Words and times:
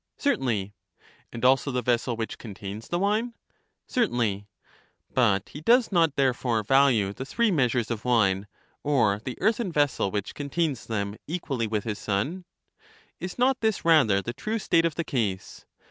Certainly. 0.17 0.73
And 1.31 1.45
also 1.45 1.69
the 1.69 1.83
vessel 1.83 2.15
which 2.17 2.39
contains 2.39 2.87
the 2.87 2.97
wine? 2.97 3.35
Certainly. 3.85 4.47
But 5.13 5.49
he 5.49 5.61
does 5.61 5.91
not 5.91 6.15
therefore 6.15 6.63
value 6.63 7.13
the 7.13 7.23
three 7.23 7.51
measures 7.51 7.91
of 7.91 8.03
wine, 8.03 8.47
or 8.81 9.21
the 9.23 9.37
earthen 9.39 9.71
vessel 9.71 10.09
which 10.09 10.33
contains 10.33 10.87
them, 10.87 11.17
equally 11.27 11.67
with 11.67 11.83
his 11.83 11.99
son? 11.99 12.45
Is 13.19 13.37
not 13.37 13.61
this 13.61 13.85
rather 13.85 14.23
the 14.23 14.33
true 14.33 14.57
state 14.57 14.85
of 14.85 14.95
the 14.95 15.03
case? 15.03 15.65